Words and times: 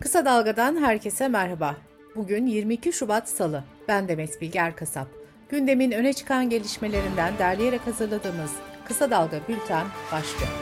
Kısa 0.00 0.24
Dalga'dan 0.24 0.76
herkese 0.76 1.28
merhaba. 1.28 1.76
Bugün 2.16 2.46
22 2.46 2.92
Şubat 2.92 3.28
Salı. 3.28 3.64
Ben 3.88 4.08
Demet 4.08 4.40
Bilge 4.40 4.58
Erkasap. 4.58 5.08
Gündemin 5.48 5.90
öne 5.90 6.12
çıkan 6.12 6.50
gelişmelerinden 6.50 7.38
derleyerek 7.38 7.86
hazırladığımız 7.86 8.50
Kısa 8.88 9.10
Dalga 9.10 9.36
Bülten 9.48 9.86
başlıyor. 10.12 10.52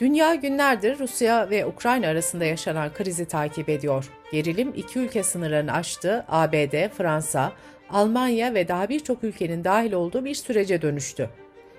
Dünya 0.00 0.34
günlerdir 0.34 0.98
Rusya 0.98 1.50
ve 1.50 1.66
Ukrayna 1.66 2.06
arasında 2.06 2.44
yaşanan 2.44 2.92
krizi 2.92 3.24
takip 3.24 3.68
ediyor. 3.68 4.10
Gerilim 4.32 4.72
iki 4.76 4.98
ülke 4.98 5.22
sınırlarını 5.22 5.72
aştı, 5.72 6.24
ABD, 6.28 6.88
Fransa, 6.88 7.52
Almanya 7.90 8.54
ve 8.54 8.68
daha 8.68 8.88
birçok 8.88 9.24
ülkenin 9.24 9.64
dahil 9.64 9.92
olduğu 9.92 10.24
bir 10.24 10.34
sürece 10.34 10.82
dönüştü. 10.82 11.30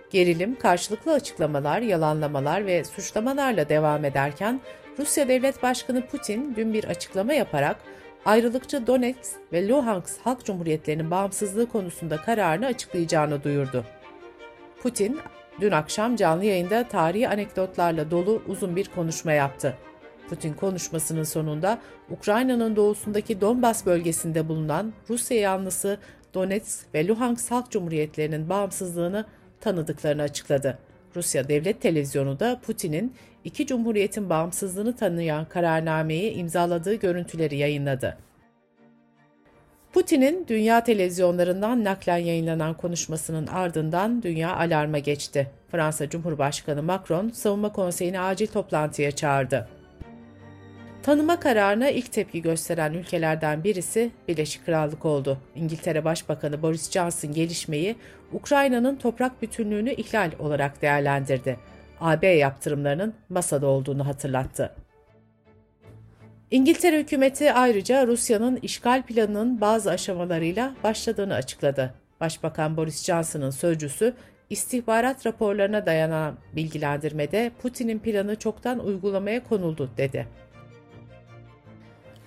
Gerilim, 0.09 0.55
karşılıklı 0.55 1.13
açıklamalar, 1.13 1.81
yalanlamalar 1.81 2.65
ve 2.65 2.83
suçlamalarla 2.83 3.69
devam 3.69 4.05
ederken 4.05 4.61
Rusya 4.99 5.27
Devlet 5.27 5.63
Başkanı 5.63 6.07
Putin 6.07 6.53
dün 6.55 6.73
bir 6.73 6.83
açıklama 6.83 7.33
yaparak 7.33 7.77
ayrılıkçı 8.25 8.87
Donetsk 8.87 9.35
ve 9.53 9.67
Luhansk 9.67 10.19
Halk 10.23 10.45
Cumhuriyetlerinin 10.45 11.11
bağımsızlığı 11.11 11.69
konusunda 11.69 12.17
kararını 12.17 12.65
açıklayacağını 12.65 13.43
duyurdu. 13.43 13.85
Putin, 14.81 15.19
dün 15.61 15.71
akşam 15.71 16.15
canlı 16.15 16.45
yayında 16.45 16.87
tarihi 16.87 17.29
anekdotlarla 17.29 18.11
dolu 18.11 18.41
uzun 18.47 18.75
bir 18.75 18.89
konuşma 18.95 19.31
yaptı. 19.31 19.77
Putin 20.29 20.53
konuşmasının 20.53 21.23
sonunda 21.23 21.79
Ukrayna'nın 22.09 22.75
doğusundaki 22.75 23.41
Donbas 23.41 23.85
bölgesinde 23.85 24.47
bulunan 24.47 24.93
Rusya 25.09 25.39
yanlısı 25.39 25.97
Donetsk 26.33 26.93
ve 26.93 27.07
Luhansk 27.07 27.51
Halk 27.51 27.71
Cumhuriyetlerinin 27.71 28.49
bağımsızlığını 28.49 29.25
tanıdıklarını 29.61 30.21
açıkladı. 30.21 30.88
Rusya 31.15 31.47
Devlet 31.47 31.81
Televizyonu 31.81 32.39
da 32.39 32.59
Putin'in 32.65 33.13
iki 33.43 33.67
cumhuriyetin 33.67 34.29
bağımsızlığını 34.29 34.95
tanıyan 34.95 35.45
kararnameyi 35.45 36.31
imzaladığı 36.31 36.93
görüntüleri 36.93 37.57
yayınladı. 37.57 38.17
Putin'in 39.93 40.45
dünya 40.47 40.83
televizyonlarından 40.83 41.83
naklen 41.83 42.17
yayınlanan 42.17 42.73
konuşmasının 42.73 43.47
ardından 43.47 44.23
dünya 44.23 44.55
alarma 44.55 44.99
geçti. 44.99 45.51
Fransa 45.71 46.09
Cumhurbaşkanı 46.09 46.83
Macron 46.83 47.29
Savunma 47.29 47.71
Konseyi'ni 47.71 48.19
acil 48.19 48.47
toplantıya 48.47 49.11
çağırdı. 49.11 49.67
Tanıma 51.03 51.39
kararına 51.39 51.89
ilk 51.89 52.11
tepki 52.11 52.41
gösteren 52.41 52.93
ülkelerden 52.93 53.63
birisi 53.63 54.11
Birleşik 54.27 54.65
Krallık 54.65 55.05
oldu. 55.05 55.37
İngiltere 55.55 56.05
Başbakanı 56.05 56.61
Boris 56.61 56.91
Johnson 56.91 57.31
gelişmeyi 57.31 57.95
Ukrayna'nın 58.33 58.95
toprak 58.95 59.41
bütünlüğünü 59.41 59.91
ihlal 59.93 60.31
olarak 60.39 60.81
değerlendirdi. 60.81 61.59
AB 62.01 62.27
yaptırımlarının 62.27 63.13
masada 63.29 63.67
olduğunu 63.67 64.07
hatırlattı. 64.07 64.75
İngiltere 66.51 66.99
hükümeti 66.99 67.53
ayrıca 67.53 68.07
Rusya'nın 68.07 68.59
işgal 68.61 69.03
planının 69.03 69.61
bazı 69.61 69.91
aşamalarıyla 69.91 70.75
başladığını 70.83 71.33
açıkladı. 71.33 71.93
Başbakan 72.21 72.77
Boris 72.77 73.03
Johnson'ın 73.05 73.49
sözcüsü 73.49 74.13
istihbarat 74.49 75.25
raporlarına 75.25 75.85
dayanan 75.85 76.35
bilgilendirmede 76.55 77.51
Putin'in 77.61 77.99
planı 77.99 78.35
çoktan 78.35 78.79
uygulamaya 78.79 79.43
konuldu 79.43 79.89
dedi. 79.97 80.27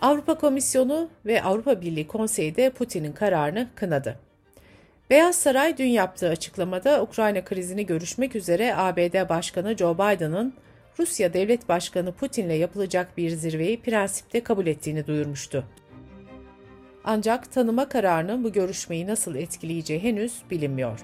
Avrupa 0.02 0.34
Komisyonu 0.34 1.08
ve 1.26 1.42
Avrupa 1.42 1.80
Birliği 1.80 2.06
Konseyi 2.06 2.56
de 2.56 2.70
Putin'in 2.70 3.12
kararını 3.12 3.68
kınadı. 3.74 4.18
Beyaz 5.10 5.36
Saray 5.36 5.78
dün 5.78 5.86
yaptığı 5.86 6.28
açıklamada 6.28 7.02
Ukrayna 7.02 7.44
krizini 7.44 7.86
görüşmek 7.86 8.36
üzere 8.36 8.74
ABD 8.76 9.28
Başkanı 9.28 9.76
Joe 9.76 9.94
Biden'ın 9.94 10.54
Rusya 10.98 11.32
Devlet 11.32 11.68
Başkanı 11.68 12.12
Putin'le 12.12 12.50
yapılacak 12.52 13.16
bir 13.16 13.30
zirveyi 13.30 13.80
prensipte 13.80 14.42
kabul 14.42 14.66
ettiğini 14.66 15.06
duyurmuştu. 15.06 15.64
Ancak 17.04 17.52
tanıma 17.52 17.88
kararının 17.88 18.44
bu 18.44 18.52
görüşmeyi 18.52 19.06
nasıl 19.06 19.34
etkileyeceği 19.34 20.02
henüz 20.02 20.42
bilinmiyor. 20.50 21.00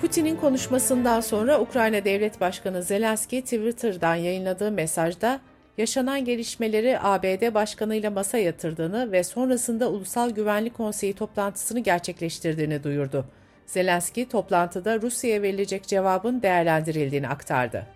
Putin'in 0.00 0.36
konuşmasından 0.36 1.20
sonra 1.20 1.60
Ukrayna 1.60 2.04
Devlet 2.04 2.40
Başkanı 2.40 2.82
Zelenski 2.82 3.42
Twitter'dan 3.42 4.14
yayınladığı 4.14 4.70
mesajda 4.70 5.40
yaşanan 5.78 6.24
gelişmeleri 6.24 6.98
ABD 7.00 7.54
Başkanı 7.54 7.94
ile 7.94 8.08
masa 8.08 8.38
yatırdığını 8.38 9.12
ve 9.12 9.24
sonrasında 9.24 9.90
Ulusal 9.90 10.30
Güvenlik 10.30 10.74
Konseyi 10.74 11.14
toplantısını 11.14 11.80
gerçekleştirdiğini 11.80 12.84
duyurdu. 12.84 13.26
Zelenski 13.66 14.28
toplantıda 14.28 15.00
Rusya'ya 15.02 15.42
verilecek 15.42 15.86
cevabın 15.86 16.42
değerlendirildiğini 16.42 17.28
aktardı. 17.28 17.86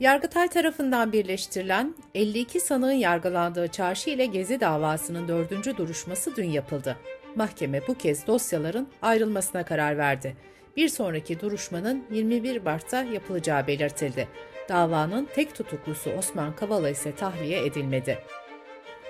Yargıtay 0.00 0.48
tarafından 0.48 1.12
birleştirilen 1.12 1.94
52 2.14 2.60
sanığın 2.60 2.92
yargılandığı 2.92 3.68
çarşı 3.68 4.10
ile 4.10 4.26
Gezi 4.26 4.60
davasının 4.60 5.28
dördüncü 5.28 5.76
duruşması 5.76 6.36
dün 6.36 6.50
yapıldı. 6.50 6.96
Mahkeme 7.36 7.80
bu 7.88 7.94
kez 7.94 8.26
dosyaların 8.26 8.88
ayrılmasına 9.02 9.62
karar 9.62 9.98
verdi. 9.98 10.36
Bir 10.76 10.88
sonraki 10.88 11.40
duruşmanın 11.40 12.04
21 12.10 12.62
Mart'ta 12.62 13.02
yapılacağı 13.02 13.66
belirtildi. 13.66 14.28
Davanın 14.68 15.28
tek 15.34 15.54
tutuklusu 15.54 16.10
Osman 16.10 16.56
Kavala 16.56 16.90
ise 16.90 17.14
tahliye 17.14 17.66
edilmedi. 17.66 18.18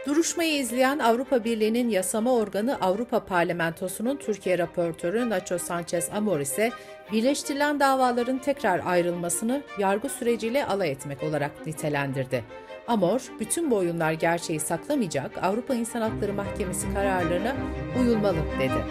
Duruşmayı 0.06 0.54
izleyen 0.54 0.98
Avrupa 0.98 1.44
Birliği'nin 1.44 1.88
yasama 1.88 2.34
organı 2.34 2.80
Avrupa 2.80 3.24
Parlamentosu'nun 3.24 4.16
Türkiye 4.16 4.58
raportörü 4.58 5.30
Nacho 5.30 5.58
Sanchez 5.58 6.10
Amor 6.14 6.40
ise 6.40 6.70
birleştirilen 7.12 7.80
davaların 7.80 8.38
tekrar 8.38 8.82
ayrılmasını 8.86 9.62
yargı 9.78 10.08
süreciyle 10.08 10.66
alay 10.66 10.90
etmek 10.90 11.22
olarak 11.22 11.66
nitelendirdi. 11.66 12.44
Amor, 12.86 13.20
bütün 13.40 13.70
bu 13.70 13.76
oyunlar 13.76 14.12
gerçeği 14.12 14.60
saklamayacak 14.60 15.30
Avrupa 15.42 15.74
İnsan 15.74 16.00
Hakları 16.00 16.32
Mahkemesi 16.32 16.94
kararlarına 16.94 17.56
uyulmalı 18.00 18.38
dedi. 18.58 18.84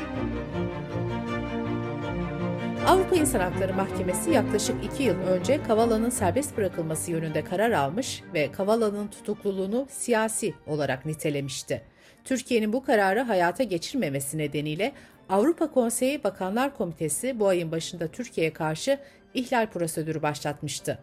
Avrupa 2.88 3.16
İnsan 3.16 3.40
Hakları 3.40 3.74
Mahkemesi 3.74 4.32
yaklaşık 4.32 4.86
iki 4.86 5.04
yıl 5.04 5.16
önce 5.16 5.64
Kavala'nın 5.64 6.10
serbest 6.10 6.58
bırakılması 6.58 7.12
yönünde 7.12 7.44
karar 7.44 7.72
almış 7.72 8.24
ve 8.34 8.52
Kavala'nın 8.52 9.08
tutukluluğunu 9.08 9.88
siyasi 9.90 10.54
olarak 10.68 11.06
nitelemişti. 11.06 11.82
Türkiye'nin 12.24 12.74
bu 12.74 12.84
kararı 12.84 13.22
hayata 13.22 13.64
geçirmemesi 13.64 14.38
nedeniyle 14.38 14.92
Avrupa 15.30 15.72
Konseyi 15.72 16.24
Bakanlar 16.24 16.78
Komitesi 16.78 17.40
bu 17.40 17.48
ayın 17.48 17.72
başında 17.72 18.08
Türkiye'ye 18.08 18.54
karşı 18.54 19.00
ihlal 19.34 19.68
prosedürü 19.68 20.22
başlatmıştı. 20.22 21.00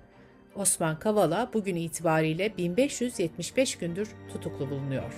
Osman 0.57 0.99
Kavala 0.99 1.51
bugün 1.55 1.77
itibariyle 1.77 2.57
1575 2.57 3.77
gündür 3.77 4.09
tutuklu 4.33 4.71
bulunuyor. 4.71 5.13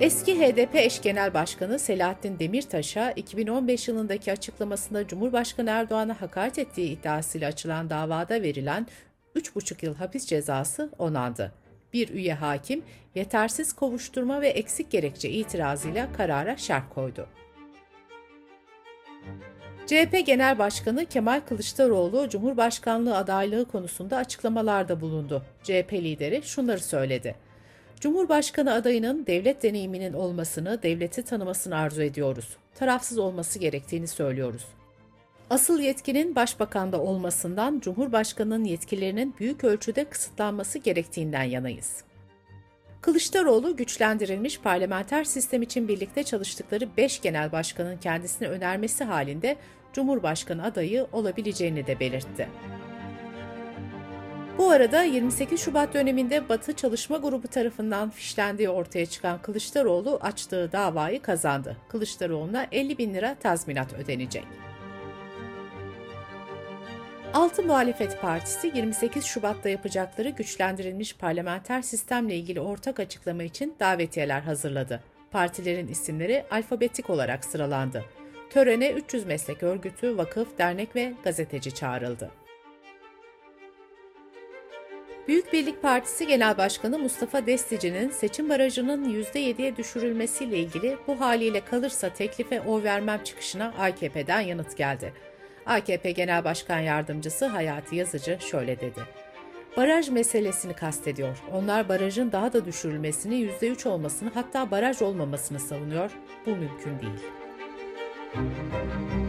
Eski 0.00 0.40
HDP 0.40 0.74
eş 0.74 1.02
genel 1.02 1.34
başkanı 1.34 1.78
Selahattin 1.78 2.38
Demirtaş'a 2.38 3.10
2015 3.10 3.88
yılındaki 3.88 4.32
açıklamasında 4.32 5.06
Cumhurbaşkanı 5.06 5.70
Erdoğan'a 5.70 6.20
hakaret 6.20 6.58
ettiği 6.58 6.90
iddiasıyla 6.90 7.48
açılan 7.48 7.90
davada 7.90 8.42
verilen 8.42 8.86
3,5 9.36 9.84
yıl 9.84 9.94
hapis 9.94 10.26
cezası 10.26 10.90
onandı. 10.98 11.52
Bir 11.92 12.08
üye 12.08 12.34
hakim 12.34 12.82
yetersiz 13.14 13.72
kovuşturma 13.72 14.40
ve 14.40 14.48
eksik 14.48 14.90
gerekçe 14.90 15.30
itirazıyla 15.30 16.12
karara 16.12 16.56
şerh 16.56 16.84
koydu. 16.94 17.26
CHP 19.86 20.26
Genel 20.26 20.58
Başkanı 20.58 21.06
Kemal 21.06 21.40
Kılıçdaroğlu 21.48 22.28
Cumhurbaşkanlığı 22.28 23.16
adaylığı 23.16 23.64
konusunda 23.64 24.16
açıklamalarda 24.16 25.00
bulundu. 25.00 25.42
CHP 25.62 25.92
lideri 25.92 26.42
şunları 26.42 26.80
söyledi. 26.80 27.49
Cumhurbaşkanı 28.00 28.72
adayının 28.72 29.26
devlet 29.26 29.62
deneyiminin 29.62 30.12
olmasını, 30.12 30.82
devleti 30.82 31.22
tanımasını 31.22 31.76
arzu 31.76 32.02
ediyoruz. 32.02 32.56
Tarafsız 32.74 33.18
olması 33.18 33.58
gerektiğini 33.58 34.06
söylüyoruz. 34.06 34.66
Asıl 35.50 35.80
yetkinin 35.80 36.34
başbakanda 36.34 37.00
olmasından 37.00 37.80
Cumhurbaşkanının 37.80 38.64
yetkilerinin 38.64 39.34
büyük 39.38 39.64
ölçüde 39.64 40.04
kısıtlanması 40.04 40.78
gerektiğinden 40.78 41.42
yanayız. 41.42 42.04
Kılıçdaroğlu 43.00 43.76
güçlendirilmiş 43.76 44.60
parlamenter 44.60 45.24
sistem 45.24 45.62
için 45.62 45.88
birlikte 45.88 46.22
çalıştıkları 46.22 46.88
5 46.96 47.20
genel 47.20 47.52
başkanın 47.52 47.96
kendisine 47.96 48.48
önermesi 48.48 49.04
halinde 49.04 49.56
Cumhurbaşkanı 49.92 50.64
adayı 50.64 51.06
olabileceğini 51.12 51.86
de 51.86 52.00
belirtti. 52.00 52.48
Bu 54.58 54.70
arada 54.70 55.02
28 55.02 55.60
Şubat 55.60 55.94
döneminde 55.94 56.48
Batı 56.48 56.72
Çalışma 56.72 57.16
Grubu 57.16 57.48
tarafından 57.48 58.10
fişlendiği 58.10 58.68
ortaya 58.68 59.06
çıkan 59.06 59.42
Kılıçdaroğlu 59.42 60.18
açtığı 60.22 60.72
davayı 60.72 61.22
kazandı. 61.22 61.76
Kılıçdaroğlu'na 61.88 62.66
50 62.72 62.98
bin 62.98 63.14
lira 63.14 63.34
tazminat 63.34 63.92
ödenecek. 63.92 64.44
Altı 67.34 67.62
Muhalefet 67.62 68.20
Partisi 68.20 68.72
28 68.74 69.24
Şubat'ta 69.24 69.68
yapacakları 69.68 70.28
güçlendirilmiş 70.28 71.16
parlamenter 71.16 71.82
sistemle 71.82 72.36
ilgili 72.36 72.60
ortak 72.60 73.00
açıklama 73.00 73.42
için 73.42 73.74
davetiyeler 73.80 74.40
hazırladı. 74.40 75.00
Partilerin 75.30 75.88
isimleri 75.88 76.44
alfabetik 76.50 77.10
olarak 77.10 77.44
sıralandı. 77.44 78.04
Törene 78.50 78.90
300 78.92 79.26
meslek 79.26 79.62
örgütü, 79.62 80.16
vakıf, 80.16 80.58
dernek 80.58 80.96
ve 80.96 81.12
gazeteci 81.24 81.74
çağrıldı. 81.74 82.30
Büyük 85.30 85.52
Birlik 85.52 85.82
Partisi 85.82 86.26
Genel 86.26 86.58
Başkanı 86.58 86.98
Mustafa 86.98 87.46
Destici'nin 87.46 88.10
seçim 88.10 88.48
barajının 88.48 89.04
%7'ye 89.04 89.76
düşürülmesiyle 89.76 90.58
ilgili 90.58 90.98
bu 91.06 91.20
haliyle 91.20 91.60
kalırsa 91.60 92.08
teklife 92.12 92.60
oy 92.60 92.82
vermem 92.82 93.24
çıkışına 93.24 93.74
AKP'den 93.78 94.40
yanıt 94.40 94.76
geldi. 94.76 95.12
AKP 95.66 96.10
Genel 96.10 96.44
Başkan 96.44 96.78
Yardımcısı 96.78 97.46
Hayati 97.46 97.96
Yazıcı 97.96 98.38
şöyle 98.50 98.80
dedi. 98.80 99.00
Baraj 99.76 100.08
meselesini 100.08 100.74
kastediyor. 100.74 101.42
Onlar 101.52 101.88
barajın 101.88 102.32
daha 102.32 102.52
da 102.52 102.64
düşürülmesini, 102.64 103.34
%3 103.34 103.88
olmasını 103.88 104.30
hatta 104.34 104.70
baraj 104.70 105.02
olmamasını 105.02 105.60
savunuyor. 105.60 106.10
Bu 106.46 106.50
mümkün 106.50 107.00
değil. 107.00 107.39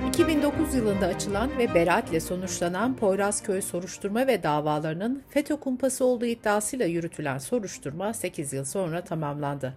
2009 0.09 0.75
yılında 0.75 1.05
açılan 1.05 1.57
ve 1.57 1.73
beraatle 1.73 2.19
sonuçlanan 2.19 2.95
Poyrazköy 2.95 3.61
soruşturma 3.61 4.27
ve 4.27 4.43
davalarının 4.43 5.23
FETÖ 5.29 5.55
kumpası 5.55 6.05
olduğu 6.05 6.25
iddiasıyla 6.25 6.85
yürütülen 6.85 7.37
soruşturma 7.37 8.13
8 8.13 8.53
yıl 8.53 8.65
sonra 8.65 9.01
tamamlandı. 9.01 9.73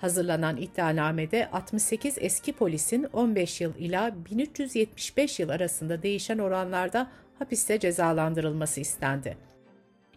Hazırlanan 0.00 0.56
iddianamede 0.56 1.50
68 1.50 2.16
eski 2.20 2.52
polisin 2.52 3.06
15 3.12 3.60
yıl 3.60 3.74
ila 3.78 4.14
1375 4.30 5.40
yıl 5.40 5.48
arasında 5.48 6.02
değişen 6.02 6.38
oranlarda 6.38 7.10
hapiste 7.38 7.78
cezalandırılması 7.78 8.80
istendi. 8.80 9.36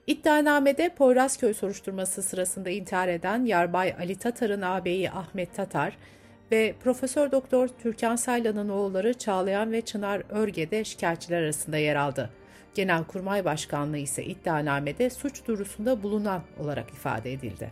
İddianamede 0.07 0.89
Poyrazköy 0.89 1.53
soruşturması 1.53 2.23
sırasında 2.23 2.69
intihar 2.69 3.07
eden 3.07 3.45
Yarbay 3.45 3.95
Ali 3.99 4.15
Tatar'ın 4.15 4.61
ağabeyi 4.61 5.11
Ahmet 5.11 5.55
Tatar, 5.55 5.97
ve 6.53 6.75
Profesör 6.83 7.31
Doktor 7.31 7.67
Türkan 7.67 8.15
Saylan'ın 8.15 8.69
oğulları 8.69 9.13
Çağlayan 9.13 9.71
ve 9.71 9.81
Çınar 9.81 10.23
Örge 10.29 10.71
de 10.71 10.83
şikayetçiler 10.83 11.41
arasında 11.41 11.77
yer 11.77 11.95
aldı. 11.95 12.29
Genelkurmay 12.75 13.45
Başkanlığı 13.45 13.97
ise 13.97 14.25
iddianamede 14.25 15.09
suç 15.09 15.47
duyurusunda 15.47 16.03
bulunan 16.03 16.41
olarak 16.59 16.89
ifade 16.89 17.33
edildi. 17.33 17.71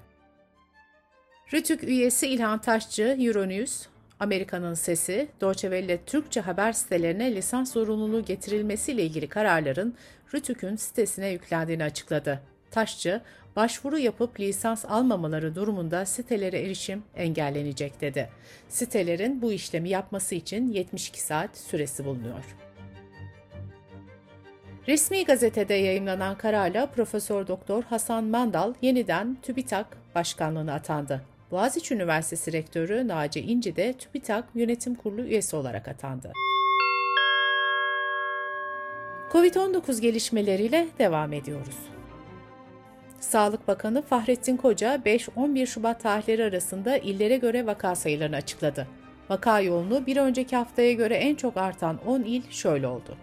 Rütük 1.54 1.84
üyesi 1.84 2.28
İlhan 2.28 2.62
Taşçı, 2.62 3.18
Euronews, 3.20 3.88
Amerika'nın 4.20 4.74
Sesi, 4.74 5.28
Deutsche 5.42 5.70
Welle 5.70 5.98
Türkçe 6.06 6.42
haber 6.42 6.74
sitelerine 6.74 7.36
lisans 7.36 7.74
zorunluluğu 7.74 8.26
getirilmesiyle 8.26 9.04
ilgili 9.04 9.28
kararların 9.28 9.96
Rütük'ün 10.34 10.76
sitesine 10.76 11.30
yüklendiğini 11.30 11.84
açıkladı. 11.84 12.42
Taşçı, 12.72 13.22
başvuru 13.56 14.00
yapıp 14.00 14.40
lisans 14.40 14.86
almamaları 14.86 15.56
durumunda 15.56 16.06
sitelere 16.06 16.60
erişim 16.60 17.04
engellenecek 17.16 18.02
dedi. 18.02 18.30
Sitelerin 18.70 19.42
bu 19.42 19.52
işlemi 19.52 19.90
yapması 19.90 20.36
için 20.36 20.72
72 20.72 21.22
saat 21.22 21.58
süresi 21.58 22.06
bulunuyor. 22.06 22.46
Resmi 24.88 25.26
gazetede 25.26 25.74
yayımlanan 25.74 26.38
kararla 26.38 26.86
Profesör 26.86 27.48
Doktor 27.48 27.84
Hasan 27.84 28.24
Mandal 28.24 28.74
yeniden 28.82 29.38
TÜBİTAK 29.42 29.88
başkanlığına 30.16 30.74
atandı. 30.74 31.22
Boğaziçi 31.52 31.94
Üniversitesi 31.94 32.54
Rektörü 32.54 33.08
Naci 33.08 33.40
İnci 33.40 33.76
de 33.76 33.94
TÜBİTAK 33.94 34.46
Yönetim 34.56 34.96
Kurulu 34.96 35.22
üyesi 35.22 35.56
olarak 35.56 35.88
atandı. 35.88 36.32
Covid-19 39.32 40.02
gelişmeleriyle 40.02 40.88
devam 41.00 41.34
ediyoruz. 41.34 41.91
Sağlık 43.22 43.68
Bakanı 43.68 44.02
Fahrettin 44.02 44.58
Koca 44.58 44.96
5-11 44.96 45.68
Şubat 45.68 46.02
tarihleri 46.02 46.44
arasında 46.44 46.98
illere 46.98 47.38
göre 47.38 47.66
vaka 47.66 47.96
sayılarını 47.96 48.36
açıkladı. 48.36 48.88
Vaka 49.30 49.60
yoğunluğu 49.60 50.06
bir 50.06 50.18
önceki 50.18 50.56
haftaya 50.56 50.94
göre 50.94 51.16
en 51.16 51.36
çok 51.36 51.58
artan 51.58 52.00
10 52.08 52.22
il 52.22 52.52
şöyle 52.52 52.88
oldu. 52.88 53.18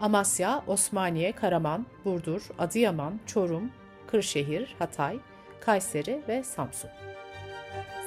Amasya, 0.00 0.62
Osmaniye, 0.66 1.32
Karaman, 1.32 1.86
Burdur, 2.04 2.42
Adıyaman, 2.58 3.20
Çorum, 3.26 3.70
Kırşehir, 4.06 4.76
Hatay, 4.78 5.18
Kayseri 5.60 6.22
ve 6.28 6.42
Samsun. 6.42 6.90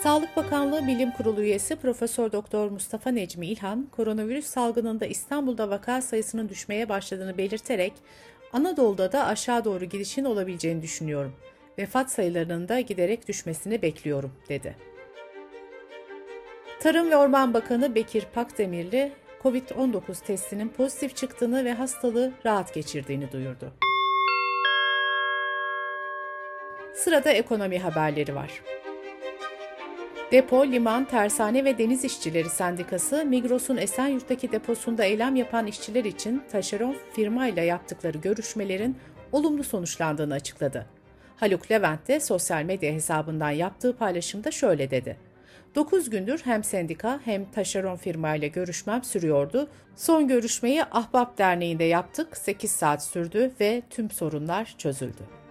Sağlık 0.03 0.37
Bakanlığı 0.37 0.87
Bilim 0.87 1.11
Kurulu 1.11 1.41
üyesi 1.41 1.75
Profesör 1.75 2.31
Doktor 2.31 2.69
Mustafa 2.71 3.09
Necmi 3.09 3.47
İlhan, 3.47 3.87
koronavirüs 3.91 4.45
salgınında 4.45 5.05
İstanbul'da 5.05 5.69
vaka 5.69 6.01
sayısının 6.01 6.49
düşmeye 6.49 6.89
başladığını 6.89 7.37
belirterek 7.37 7.93
Anadolu'da 8.55 9.11
da 9.11 9.25
aşağı 9.25 9.65
doğru 9.65 9.85
gidişin 9.85 10.25
olabileceğini 10.25 10.81
düşünüyorum. 10.81 11.33
Vefat 11.77 12.11
sayılarının 12.11 12.67
da 12.67 12.79
giderek 12.79 13.27
düşmesini 13.27 13.81
bekliyorum, 13.81 14.31
dedi. 14.49 14.75
Tarım 16.79 17.11
ve 17.11 17.17
Orman 17.17 17.53
Bakanı 17.53 17.95
Bekir 17.95 18.25
Pakdemirli, 18.33 19.11
COVID-19 19.43 20.25
testinin 20.25 20.69
pozitif 20.69 21.15
çıktığını 21.15 21.65
ve 21.65 21.73
hastalığı 21.73 22.31
rahat 22.45 22.73
geçirdiğini 22.73 23.31
duyurdu. 23.31 23.73
Sırada 26.93 27.29
ekonomi 27.29 27.79
haberleri 27.79 28.35
var. 28.35 28.61
Depo, 30.31 30.65
liman, 30.65 31.05
tersane 31.05 31.65
ve 31.65 31.77
deniz 31.77 32.03
işçileri 32.03 32.49
sendikası 32.49 33.25
Migros'un 33.25 33.77
Esenyurt'taki 33.77 34.51
deposunda 34.51 35.03
eylem 35.03 35.35
yapan 35.35 35.67
işçiler 35.67 36.05
için 36.05 36.43
taşeron 36.51 36.95
firmayla 37.13 37.63
yaptıkları 37.63 38.17
görüşmelerin 38.17 38.97
olumlu 39.31 39.63
sonuçlandığını 39.63 40.33
açıkladı. 40.33 40.85
Haluk 41.37 41.71
Levent 41.71 42.07
de 42.07 42.19
sosyal 42.19 42.63
medya 42.63 42.93
hesabından 42.93 43.49
yaptığı 43.49 43.97
paylaşımda 43.97 44.51
şöyle 44.51 44.91
dedi. 44.91 45.17
9 45.75 46.09
gündür 46.09 46.41
hem 46.43 46.63
sendika 46.63 47.19
hem 47.25 47.51
taşeron 47.51 47.95
firmayla 47.95 48.47
görüşmem 48.47 49.03
sürüyordu. 49.03 49.69
Son 49.95 50.27
görüşmeyi 50.27 50.83
Ahbap 50.83 51.37
Derneği'nde 51.37 51.83
yaptık. 51.83 52.37
8 52.37 52.71
saat 52.71 53.03
sürdü 53.03 53.51
ve 53.59 53.81
tüm 53.89 54.11
sorunlar 54.11 54.75
çözüldü. 54.77 55.44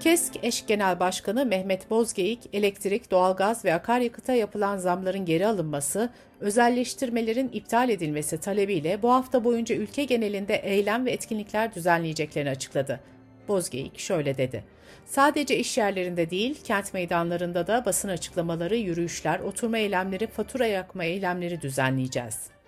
KESK 0.00 0.32
eş 0.42 0.66
genel 0.66 1.00
başkanı 1.00 1.46
Mehmet 1.46 1.90
Bozgeyik, 1.90 2.40
elektrik, 2.52 3.10
doğalgaz 3.10 3.64
ve 3.64 3.74
akaryakıta 3.74 4.34
yapılan 4.34 4.76
zamların 4.76 5.24
geri 5.24 5.46
alınması, 5.46 6.10
özelleştirmelerin 6.40 7.50
iptal 7.52 7.90
edilmesi 7.90 8.40
talebiyle 8.40 9.02
bu 9.02 9.12
hafta 9.12 9.44
boyunca 9.44 9.76
ülke 9.76 10.04
genelinde 10.04 10.54
eylem 10.54 11.06
ve 11.06 11.10
etkinlikler 11.10 11.74
düzenleyeceklerini 11.74 12.50
açıkladı. 12.50 13.00
Bozgeyik 13.48 13.98
şöyle 13.98 14.38
dedi. 14.38 14.64
Sadece 15.06 15.58
iş 15.58 15.78
yerlerinde 15.78 16.30
değil, 16.30 16.60
kent 16.64 16.94
meydanlarında 16.94 17.66
da 17.66 17.84
basın 17.84 18.08
açıklamaları, 18.08 18.76
yürüyüşler, 18.76 19.40
oturma 19.40 19.78
eylemleri, 19.78 20.26
fatura 20.26 20.66
yakma 20.66 21.04
eylemleri 21.04 21.60
düzenleyeceğiz. 21.60 22.59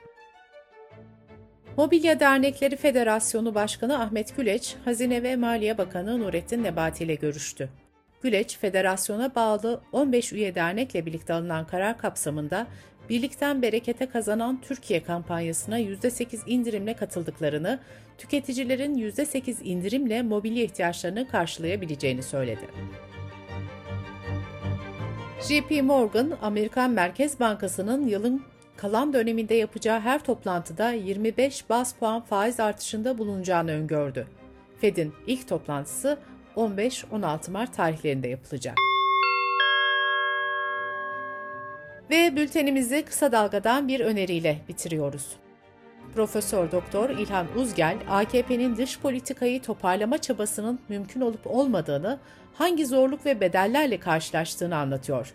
Mobilya 1.76 2.20
Dernekleri 2.20 2.76
Federasyonu 2.76 3.54
Başkanı 3.54 4.02
Ahmet 4.02 4.36
Güleç, 4.36 4.74
Hazine 4.84 5.22
ve 5.22 5.36
Maliye 5.36 5.78
Bakanı 5.78 6.20
Nurettin 6.20 6.62
Nebati 6.62 7.04
ile 7.04 7.14
görüştü. 7.14 7.68
Güleç, 8.22 8.58
federasyona 8.58 9.34
bağlı 9.34 9.80
15 9.92 10.32
üye 10.32 10.54
dernekle 10.54 11.06
birlikte 11.06 11.34
alınan 11.34 11.66
karar 11.66 11.98
kapsamında 11.98 12.66
Birlikten 13.08 13.62
Berekete 13.62 14.06
Kazanan 14.06 14.60
Türkiye 14.60 15.02
kampanyasına 15.02 15.80
%8 15.80 16.40
indirimle 16.46 16.94
katıldıklarını, 16.94 17.78
tüketicilerin 18.18 18.94
%8 18.94 19.62
indirimle 19.62 20.22
mobilya 20.22 20.64
ihtiyaçlarını 20.64 21.28
karşılayabileceğini 21.28 22.22
söyledi. 22.22 22.66
JP 25.40 25.82
Morgan, 25.82 26.32
Amerikan 26.42 26.90
Merkez 26.90 27.40
Bankası'nın 27.40 28.06
yılın 28.06 28.51
kalan 28.76 29.12
döneminde 29.12 29.54
yapacağı 29.54 30.00
her 30.00 30.24
toplantıda 30.24 30.92
25 30.92 31.70
bas 31.70 31.94
puan 31.94 32.20
faiz 32.20 32.60
artışında 32.60 33.18
bulunacağını 33.18 33.70
öngördü. 33.70 34.26
Fed'in 34.80 35.12
ilk 35.26 35.48
toplantısı 35.48 36.18
15-16 36.56 37.50
Mart 37.50 37.76
tarihlerinde 37.76 38.28
yapılacak. 38.28 38.76
Ve 42.10 42.36
bültenimizi 42.36 43.02
kısa 43.02 43.32
dalgadan 43.32 43.88
bir 43.88 44.00
öneriyle 44.00 44.58
bitiriyoruz. 44.68 45.26
Profesör 46.14 46.72
Doktor 46.72 47.10
İlhan 47.10 47.46
Uzgel, 47.56 47.96
AKP'nin 48.10 48.76
dış 48.76 49.00
politikayı 49.00 49.62
toparlama 49.62 50.18
çabasının 50.18 50.80
mümkün 50.88 51.20
olup 51.20 51.46
olmadığını, 51.46 52.18
hangi 52.54 52.86
zorluk 52.86 53.26
ve 53.26 53.40
bedellerle 53.40 54.00
karşılaştığını 54.00 54.76
anlatıyor 54.76 55.34